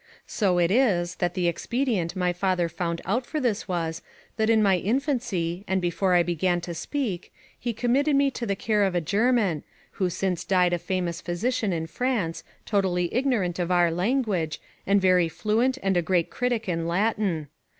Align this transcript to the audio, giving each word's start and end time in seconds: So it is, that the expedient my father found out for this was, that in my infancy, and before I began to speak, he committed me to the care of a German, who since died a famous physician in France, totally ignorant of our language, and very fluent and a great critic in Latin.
So 0.25 0.57
it 0.57 0.71
is, 0.71 1.17
that 1.17 1.35
the 1.35 1.47
expedient 1.47 2.15
my 2.15 2.33
father 2.33 2.67
found 2.67 3.01
out 3.05 3.23
for 3.23 3.39
this 3.39 3.67
was, 3.67 4.01
that 4.35 4.49
in 4.49 4.63
my 4.63 4.77
infancy, 4.77 5.63
and 5.67 5.79
before 5.79 6.15
I 6.15 6.23
began 6.23 6.59
to 6.61 6.73
speak, 6.73 7.31
he 7.59 7.71
committed 7.71 8.15
me 8.15 8.31
to 8.31 8.47
the 8.47 8.55
care 8.55 8.81
of 8.81 8.95
a 8.95 8.99
German, 8.99 9.61
who 9.91 10.09
since 10.09 10.43
died 10.43 10.73
a 10.73 10.79
famous 10.79 11.21
physician 11.21 11.71
in 11.71 11.85
France, 11.85 12.43
totally 12.65 13.13
ignorant 13.13 13.59
of 13.59 13.69
our 13.69 13.91
language, 13.91 14.59
and 14.87 14.99
very 14.99 15.29
fluent 15.29 15.77
and 15.83 15.95
a 15.95 16.01
great 16.01 16.31
critic 16.31 16.67
in 16.67 16.87
Latin. 16.87 17.49